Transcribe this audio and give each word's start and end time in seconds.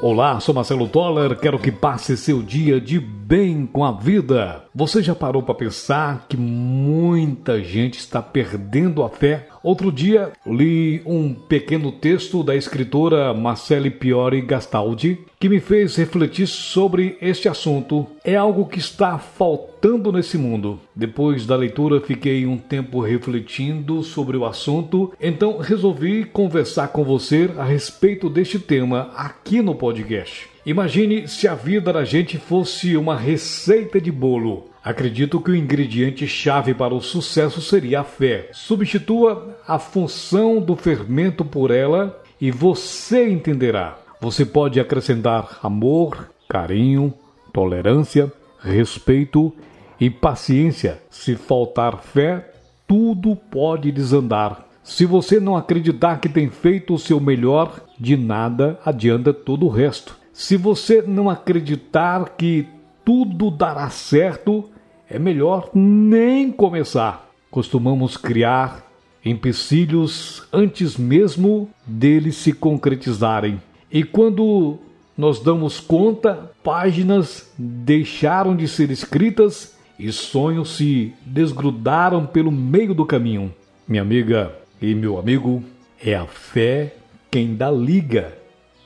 Olá, 0.00 0.38
sou 0.40 0.54
Marcelo 0.54 0.86
Toller, 0.86 1.36
quero 1.38 1.58
que 1.58 1.72
passe 1.72 2.16
seu 2.16 2.42
dia 2.42 2.80
de 2.80 3.00
bem 3.00 3.66
com 3.66 3.82
a 3.82 3.90
vida. 3.90 4.64
Você 4.74 5.02
já 5.02 5.14
parou 5.14 5.42
para 5.42 5.54
pensar 5.54 6.26
que 6.28 6.36
muita 6.36 7.62
gente 7.62 7.98
está 7.98 8.20
perdendo 8.22 9.02
a 9.02 9.08
fé? 9.08 9.48
Outro 9.66 9.90
dia 9.90 10.30
li 10.46 11.02
um 11.04 11.34
pequeno 11.34 11.90
texto 11.90 12.44
da 12.44 12.54
escritora 12.54 13.34
Marcele 13.34 13.90
Piori 13.90 14.40
Gastaldi 14.40 15.18
que 15.40 15.48
me 15.48 15.58
fez 15.58 15.96
refletir 15.96 16.46
sobre 16.46 17.18
este 17.20 17.48
assunto. 17.48 18.06
É 18.22 18.36
algo 18.36 18.66
que 18.66 18.78
está 18.78 19.18
faltando 19.18 20.12
nesse 20.12 20.38
mundo. 20.38 20.78
Depois 20.94 21.44
da 21.46 21.56
leitura, 21.56 22.00
fiquei 22.00 22.46
um 22.46 22.56
tempo 22.56 23.00
refletindo 23.00 24.04
sobre 24.04 24.36
o 24.36 24.44
assunto, 24.44 25.12
então 25.20 25.58
resolvi 25.58 26.24
conversar 26.24 26.86
com 26.88 27.02
você 27.02 27.50
a 27.58 27.64
respeito 27.64 28.30
deste 28.30 28.60
tema 28.60 29.10
aqui 29.16 29.60
no 29.62 29.74
podcast. 29.74 30.48
Imagine 30.64 31.26
se 31.26 31.48
a 31.48 31.56
vida 31.56 31.92
da 31.92 32.04
gente 32.04 32.38
fosse 32.38 32.96
uma 32.96 33.16
receita 33.16 34.00
de 34.00 34.12
bolo. 34.12 34.68
Acredito 34.86 35.40
que 35.40 35.50
o 35.50 35.56
ingrediente 35.56 36.28
chave 36.28 36.72
para 36.72 36.94
o 36.94 37.00
sucesso 37.00 37.60
seria 37.60 38.02
a 38.02 38.04
fé. 38.04 38.50
Substitua 38.52 39.58
a 39.66 39.80
função 39.80 40.60
do 40.60 40.76
fermento 40.76 41.44
por 41.44 41.72
ela 41.72 42.22
e 42.40 42.52
você 42.52 43.28
entenderá. 43.28 43.98
Você 44.20 44.46
pode 44.46 44.78
acrescentar 44.78 45.58
amor, 45.60 46.30
carinho, 46.48 47.12
tolerância, 47.52 48.32
respeito 48.60 49.52
e 49.98 50.08
paciência. 50.08 51.02
Se 51.10 51.34
faltar 51.34 51.98
fé, 51.98 52.52
tudo 52.86 53.34
pode 53.34 53.90
desandar. 53.90 54.68
Se 54.84 55.04
você 55.04 55.40
não 55.40 55.56
acreditar 55.56 56.20
que 56.20 56.28
tem 56.28 56.48
feito 56.48 56.94
o 56.94 56.98
seu 56.98 57.18
melhor, 57.18 57.80
de 57.98 58.16
nada 58.16 58.78
adianta 58.84 59.34
todo 59.34 59.66
o 59.66 59.68
resto. 59.68 60.16
Se 60.32 60.56
você 60.56 61.02
não 61.02 61.28
acreditar 61.28 62.36
que 62.36 62.68
tudo 63.04 63.50
dará 63.50 63.90
certo, 63.90 64.70
é 65.08 65.18
melhor 65.18 65.70
nem 65.74 66.50
começar. 66.50 67.28
Costumamos 67.50 68.16
criar 68.16 68.86
empecilhos 69.24 70.46
antes 70.52 70.96
mesmo 70.96 71.68
deles 71.86 72.36
se 72.36 72.52
concretizarem. 72.52 73.60
E 73.90 74.02
quando 74.04 74.78
nós 75.16 75.40
damos 75.40 75.80
conta, 75.80 76.50
páginas 76.62 77.50
deixaram 77.56 78.54
de 78.54 78.68
ser 78.68 78.90
escritas 78.90 79.76
e 79.98 80.12
sonhos 80.12 80.76
se 80.76 81.14
desgrudaram 81.24 82.26
pelo 82.26 82.52
meio 82.52 82.94
do 82.94 83.06
caminho. 83.06 83.54
Minha 83.88 84.02
amiga 84.02 84.54
e 84.80 84.94
meu 84.94 85.18
amigo, 85.18 85.62
é 86.04 86.14
a 86.14 86.26
fé 86.26 86.94
quem 87.30 87.54
dá 87.54 87.70
liga 87.70 88.36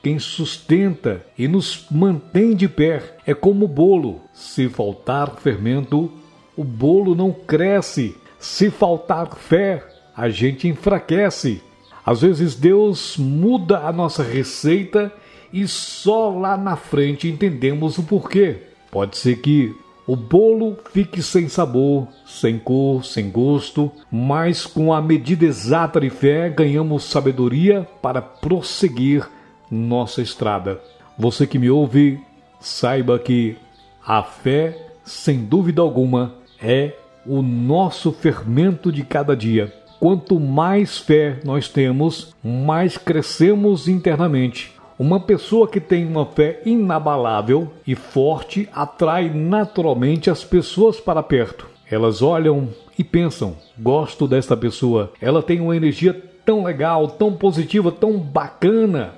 quem 0.01 0.17
sustenta 0.19 1.23
e 1.37 1.47
nos 1.47 1.85
mantém 1.91 2.55
de 2.55 2.67
pé. 2.67 3.17
É 3.25 3.33
como 3.33 3.65
o 3.65 3.67
bolo: 3.67 4.21
se 4.33 4.67
faltar 4.69 5.35
fermento, 5.37 6.11
o 6.55 6.63
bolo 6.63 7.15
não 7.15 7.31
cresce. 7.31 8.15
Se 8.39 8.69
faltar 8.71 9.35
fé, 9.35 9.85
a 10.15 10.29
gente 10.29 10.67
enfraquece. 10.67 11.61
Às 12.03 12.21
vezes 12.21 12.55
Deus 12.55 13.15
muda 13.17 13.79
a 13.79 13.91
nossa 13.91 14.23
receita 14.23 15.13
e 15.53 15.67
só 15.67 16.29
lá 16.29 16.57
na 16.57 16.75
frente 16.75 17.27
entendemos 17.27 17.97
o 17.97 18.03
porquê. 18.03 18.57
Pode 18.89 19.17
ser 19.17 19.37
que 19.37 19.75
o 20.07 20.15
bolo 20.15 20.77
fique 20.91 21.21
sem 21.21 21.47
sabor, 21.47 22.07
sem 22.25 22.57
cor, 22.57 23.05
sem 23.05 23.29
gosto, 23.29 23.91
mas 24.11 24.65
com 24.65 24.91
a 24.91 25.01
medida 25.01 25.45
exata 25.45 26.01
de 26.01 26.09
fé 26.09 26.49
ganhamos 26.49 27.03
sabedoria 27.03 27.87
para 28.01 28.21
prosseguir 28.21 29.29
nossa 29.71 30.21
estrada. 30.21 30.81
Você 31.17 31.47
que 31.47 31.57
me 31.57 31.69
ouve, 31.71 32.19
saiba 32.59 33.17
que 33.17 33.55
a 34.05 34.21
fé, 34.21 34.77
sem 35.03 35.45
dúvida 35.45 35.81
alguma, 35.81 36.33
é 36.61 36.93
o 37.25 37.41
nosso 37.41 38.11
fermento 38.11 38.91
de 38.91 39.03
cada 39.03 39.35
dia. 39.35 39.73
Quanto 39.99 40.39
mais 40.39 40.97
fé 40.97 41.39
nós 41.45 41.69
temos, 41.69 42.35
mais 42.43 42.97
crescemos 42.97 43.87
internamente. 43.87 44.73
Uma 44.97 45.19
pessoa 45.19 45.67
que 45.67 45.79
tem 45.79 46.05
uma 46.05 46.25
fé 46.25 46.61
inabalável 46.65 47.71
e 47.87 47.95
forte 47.95 48.67
atrai 48.73 49.29
naturalmente 49.29 50.29
as 50.29 50.43
pessoas 50.43 50.99
para 50.99 51.23
perto. 51.23 51.67
Elas 51.89 52.21
olham 52.21 52.69
e 52.97 53.03
pensam: 53.03 53.55
gosto 53.79 54.27
desta 54.27 54.55
pessoa, 54.55 55.11
ela 55.19 55.41
tem 55.41 55.59
uma 55.59 55.75
energia 55.75 56.13
tão 56.45 56.63
legal, 56.63 57.07
tão 57.07 57.33
positiva, 57.33 57.91
tão 57.91 58.17
bacana. 58.17 59.13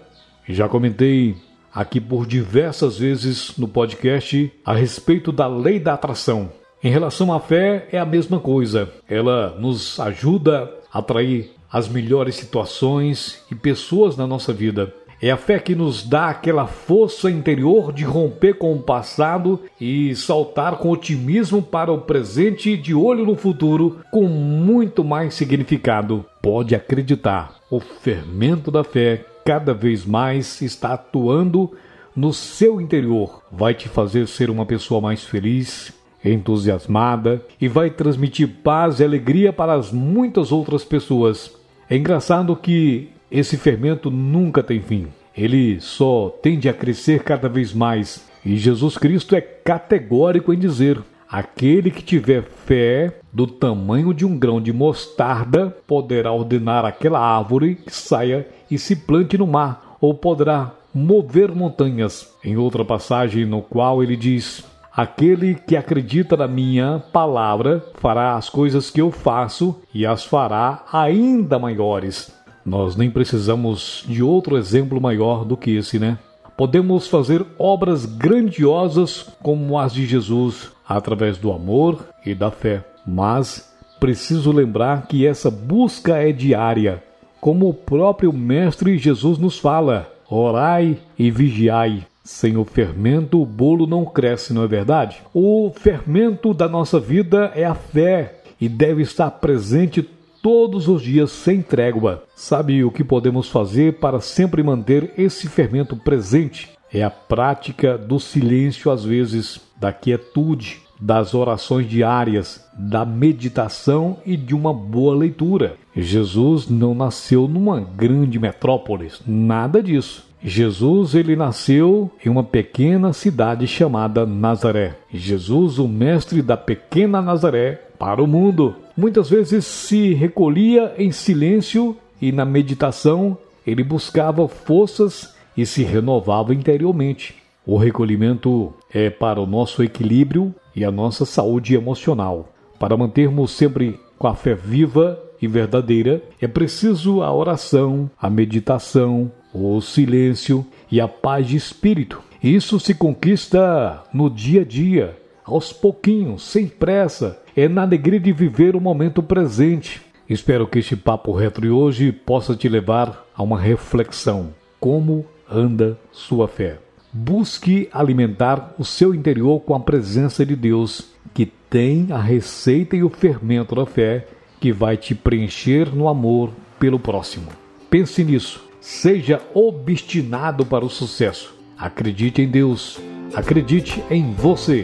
Já 0.47 0.67
comentei 0.67 1.35
aqui 1.73 2.01
por 2.01 2.27
diversas 2.27 2.97
vezes 2.97 3.57
no 3.57 3.67
podcast 3.67 4.51
a 4.65 4.73
respeito 4.73 5.31
da 5.31 5.47
lei 5.47 5.79
da 5.79 5.93
atração. 5.93 6.51
Em 6.83 6.89
relação 6.89 7.31
à 7.31 7.39
fé, 7.39 7.87
é 7.91 7.97
a 7.97 8.05
mesma 8.05 8.39
coisa. 8.39 8.91
Ela 9.07 9.55
nos 9.57 9.99
ajuda 9.99 10.69
a 10.91 10.99
atrair 10.99 11.51
as 11.71 11.87
melhores 11.87 12.35
situações 12.35 13.41
e 13.49 13.55
pessoas 13.55 14.17
na 14.17 14.27
nossa 14.27 14.51
vida. 14.51 14.93
É 15.23 15.31
a 15.31 15.37
fé 15.37 15.57
que 15.57 15.73
nos 15.73 16.05
dá 16.05 16.31
aquela 16.31 16.67
força 16.67 17.31
interior 17.31 17.93
de 17.93 18.03
romper 18.03 18.55
com 18.55 18.73
o 18.73 18.81
passado 18.81 19.57
e 19.79 20.13
saltar 20.17 20.75
com 20.75 20.89
otimismo 20.89 21.61
para 21.61 21.93
o 21.93 22.01
presente 22.01 22.75
de 22.75 22.93
olho 22.93 23.25
no 23.25 23.37
futuro 23.37 24.01
com 24.11 24.27
muito 24.27 25.01
mais 25.01 25.33
significado. 25.33 26.25
Pode 26.41 26.75
acreditar, 26.75 27.55
o 27.71 27.79
fermento 27.79 28.69
da 28.69 28.83
fé 28.83 29.23
cada 29.45 29.73
vez 29.73 30.05
mais 30.05 30.61
está 30.61 30.91
atuando 30.95 31.71
no 32.13 32.33
seu 32.33 32.81
interior. 32.81 33.43
Vai 33.49 33.73
te 33.73 33.87
fazer 33.87 34.27
ser 34.27 34.49
uma 34.49 34.65
pessoa 34.65 34.99
mais 34.99 35.23
feliz, 35.23 35.93
entusiasmada 36.21 37.41
e 37.61 37.69
vai 37.69 37.89
transmitir 37.89 38.57
paz 38.61 38.99
e 38.99 39.05
alegria 39.05 39.53
para 39.53 39.73
as 39.73 39.89
muitas 39.89 40.51
outras 40.51 40.83
pessoas. 40.83 41.49
É 41.89 41.95
engraçado 41.95 42.53
que 42.57 43.12
esse 43.33 43.57
fermento 43.57 44.11
nunca 44.11 44.61
tem 44.61 44.79
fim. 44.79 45.07
Ele 45.35 45.81
só 45.81 46.29
tende 46.29 46.69
a 46.69 46.73
crescer 46.73 47.23
cada 47.23 47.49
vez 47.49 47.73
mais. 47.73 48.29
E 48.45 48.55
Jesus 48.55 48.95
Cristo 48.95 49.35
é 49.35 49.41
categórico 49.41 50.53
em 50.53 50.59
dizer: 50.59 51.01
Aquele 51.27 51.89
que 51.89 52.03
tiver 52.03 52.43
fé 52.43 53.17
do 53.33 53.47
tamanho 53.47 54.13
de 54.13 54.23
um 54.23 54.37
grão 54.37 54.61
de 54.61 54.71
mostarda 54.71 55.75
poderá 55.87 56.31
ordenar 56.31 56.85
aquela 56.85 57.19
árvore 57.19 57.73
que 57.73 57.91
saia 57.91 58.47
e 58.69 58.77
se 58.77 58.95
plante 58.95 59.35
no 59.35 59.47
mar, 59.47 59.97
ou 59.99 60.13
poderá 60.13 60.71
mover 60.93 61.51
montanhas. 61.51 62.31
Em 62.43 62.55
outra 62.55 62.85
passagem, 62.85 63.45
no 63.45 63.63
qual 63.63 64.03
ele 64.03 64.15
diz: 64.15 64.63
Aquele 64.95 65.55
que 65.55 65.75
acredita 65.75 66.37
na 66.37 66.47
minha 66.47 67.01
palavra 67.11 67.83
fará 67.95 68.35
as 68.35 68.47
coisas 68.47 68.91
que 68.91 69.01
eu 69.01 69.09
faço 69.09 69.81
e 69.91 70.05
as 70.05 70.23
fará 70.23 70.83
ainda 70.93 71.57
maiores. 71.57 72.42
Nós 72.65 72.95
nem 72.95 73.09
precisamos 73.09 74.03
de 74.07 74.23
outro 74.23 74.57
exemplo 74.57 75.01
maior 75.01 75.43
do 75.43 75.57
que 75.57 75.71
esse, 75.71 75.99
né? 75.99 76.17
Podemos 76.55 77.07
fazer 77.07 77.45
obras 77.57 78.05
grandiosas 78.05 79.27
como 79.41 79.77
as 79.77 79.93
de 79.93 80.05
Jesus 80.05 80.71
através 80.87 81.37
do 81.37 81.51
amor 81.51 82.05
e 82.25 82.35
da 82.35 82.51
fé. 82.51 82.83
Mas 83.05 83.73
preciso 83.99 84.51
lembrar 84.51 85.07
que 85.07 85.25
essa 85.25 85.49
busca 85.49 86.17
é 86.17 86.31
diária, 86.31 87.03
como 87.41 87.67
o 87.67 87.73
próprio 87.73 88.31
Mestre 88.31 88.97
Jesus 88.97 89.37
nos 89.37 89.57
fala: 89.57 90.11
orai 90.29 90.97
e 91.17 91.31
vigiai. 91.31 92.05
Sem 92.23 92.55
o 92.55 92.63
fermento, 92.63 93.41
o 93.41 93.45
bolo 93.45 93.85
não 93.85 94.05
cresce, 94.05 94.53
não 94.53 94.63
é 94.63 94.67
verdade? 94.67 95.17
O 95.33 95.69
fermento 95.75 96.53
da 96.53 96.69
nossa 96.69 96.97
vida 96.97 97.51
é 97.53 97.65
a 97.65 97.75
fé 97.75 98.35
e 98.61 98.69
deve 98.69 99.01
estar 99.01 99.29
presente 99.29 100.07
todos 100.43 100.89
os 100.89 101.01
dias 101.01 101.31
sem 101.31 101.61
trégua. 101.61 102.25
Sabe 102.35 102.83
o 102.83 102.91
que 102.91 103.03
podemos 103.03 103.47
fazer 103.47 103.93
para 103.93 104.19
sempre 104.19 104.61
manter 104.61 105.13
esse 105.17 105.47
fermento 105.47 105.95
presente? 105.95 106.69
É 106.93 107.01
a 107.01 107.09
prática 107.09 107.97
do 107.97 108.19
silêncio, 108.19 108.91
às 108.91 109.05
vezes, 109.05 109.61
da 109.79 109.93
quietude, 109.93 110.81
das 110.99 111.33
orações 111.33 111.89
diárias, 111.89 112.63
da 112.77 113.05
meditação 113.05 114.17
e 114.25 114.35
de 114.35 114.53
uma 114.53 114.73
boa 114.73 115.15
leitura. 115.15 115.75
Jesus 115.95 116.69
não 116.69 116.93
nasceu 116.93 117.47
numa 117.47 117.79
grande 117.79 118.37
metrópole, 118.37 119.11
nada 119.25 119.81
disso. 119.81 120.27
Jesus 120.43 121.15
ele 121.15 121.37
nasceu 121.37 122.11
em 122.23 122.27
uma 122.27 122.43
pequena 122.43 123.13
cidade 123.13 123.65
chamada 123.65 124.25
Nazaré. 124.25 124.97
Jesus, 125.11 125.79
o 125.79 125.87
mestre 125.87 126.41
da 126.41 126.57
pequena 126.57 127.21
Nazaré 127.21 127.79
para 127.97 128.21
o 128.21 128.27
mundo, 128.27 128.75
muitas 128.95 129.29
vezes 129.29 129.65
se 129.65 130.13
recolhia 130.13 130.93
em 130.97 131.11
silêncio 131.11 131.97
e 132.21 132.31
na 132.31 132.45
meditação 132.45 133.37
ele 133.65 133.83
buscava 133.83 134.47
forças 134.47 135.33
e 135.55 135.65
se 135.65 135.83
renovava 135.83 136.53
interiormente. 136.53 137.35
O 137.65 137.77
recolhimento 137.77 138.73
é 138.93 139.09
para 139.09 139.39
o 139.39 139.47
nosso 139.47 139.81
equilíbrio 139.83 140.53
e 140.75 140.83
a 140.83 140.91
nossa 140.91 141.25
saúde 141.25 141.75
emocional. 141.75 142.49
Para 142.77 142.97
mantermos 142.97 143.51
sempre 143.51 143.99
com 144.17 144.27
a 144.27 144.35
fé 144.35 144.53
viva 144.53 145.17
e 145.41 145.47
verdadeira, 145.47 146.21
é 146.41 146.47
preciso 146.47 147.21
a 147.21 147.33
oração, 147.33 148.09
a 148.19 148.29
meditação, 148.29 149.31
o 149.53 149.79
silêncio 149.81 150.65
e 150.91 150.99
a 150.99 151.07
paz 151.07 151.47
de 151.47 151.55
espírito. 151.55 152.21
Isso 152.41 152.79
se 152.79 152.93
conquista 152.93 154.03
no 154.13 154.29
dia 154.29 154.61
a 154.61 154.65
dia, 154.65 155.17
aos 155.45 155.73
pouquinhos, 155.73 156.43
sem 156.43 156.67
pressa, 156.67 157.41
é 157.55 157.67
na 157.67 157.81
alegria 157.81 158.19
de 158.19 158.31
viver 158.31 158.75
o 158.75 158.81
momento 158.81 159.21
presente. 159.21 160.01
Espero 160.29 160.67
que 160.67 160.79
este 160.79 160.95
papo 160.95 161.33
retro 161.33 161.61
de 161.61 161.69
hoje 161.69 162.11
possa 162.11 162.55
te 162.55 162.69
levar 162.69 163.25
a 163.35 163.43
uma 163.43 163.59
reflexão. 163.59 164.53
Como 164.79 165.25
anda 165.49 165.97
sua 166.11 166.47
fé? 166.47 166.79
Busque 167.11 167.89
alimentar 167.91 168.73
o 168.79 168.83
seu 168.83 169.13
interior 169.13 169.59
com 169.59 169.75
a 169.75 169.79
presença 169.79 170.45
de 170.45 170.55
Deus, 170.55 171.09
que 171.33 171.45
tem 171.45 172.07
a 172.09 172.17
receita 172.17 172.95
e 172.95 173.03
o 173.03 173.09
fermento 173.09 173.75
da 173.75 173.85
fé 173.85 174.27
que 174.59 174.71
vai 174.71 174.95
te 174.95 175.13
preencher 175.13 175.93
no 175.93 176.07
amor 176.07 176.51
pelo 176.79 176.97
próximo. 176.97 177.47
Pense 177.89 178.23
nisso. 178.23 178.63
Seja 178.79 179.41
obstinado 179.53 180.65
para 180.65 180.85
o 180.85 180.89
sucesso. 180.89 181.53
Acredite 181.77 182.41
em 182.41 182.47
Deus. 182.47 182.99
Acredite 183.33 184.03
em 184.09 184.33
você. 184.33 184.83